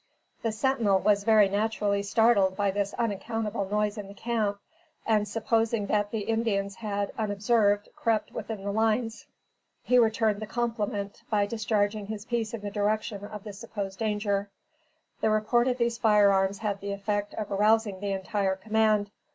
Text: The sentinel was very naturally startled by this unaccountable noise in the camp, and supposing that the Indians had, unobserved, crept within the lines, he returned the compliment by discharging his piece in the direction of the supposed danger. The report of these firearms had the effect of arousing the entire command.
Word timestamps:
The 0.41 0.51
sentinel 0.51 0.97
was 0.97 1.23
very 1.25 1.47
naturally 1.47 2.01
startled 2.01 2.57
by 2.57 2.71
this 2.71 2.95
unaccountable 2.95 3.67
noise 3.69 3.99
in 3.99 4.07
the 4.07 4.15
camp, 4.15 4.57
and 5.05 5.27
supposing 5.27 5.85
that 5.85 6.09
the 6.09 6.21
Indians 6.21 6.77
had, 6.77 7.11
unobserved, 7.19 7.87
crept 7.95 8.31
within 8.31 8.63
the 8.63 8.71
lines, 8.71 9.27
he 9.83 9.99
returned 9.99 10.39
the 10.41 10.47
compliment 10.47 11.21
by 11.29 11.45
discharging 11.45 12.07
his 12.07 12.25
piece 12.25 12.55
in 12.55 12.61
the 12.61 12.71
direction 12.71 13.23
of 13.25 13.43
the 13.43 13.53
supposed 13.53 13.99
danger. 13.99 14.49
The 15.19 15.29
report 15.29 15.67
of 15.67 15.77
these 15.77 15.99
firearms 15.99 16.57
had 16.57 16.81
the 16.81 16.93
effect 16.93 17.35
of 17.35 17.51
arousing 17.51 17.99
the 17.99 18.11
entire 18.13 18.55
command. 18.55 19.11